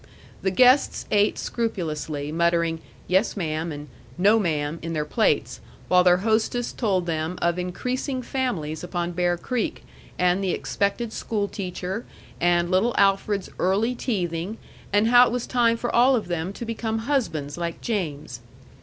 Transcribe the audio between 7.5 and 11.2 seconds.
increasing families upon Bear Creek, and the expected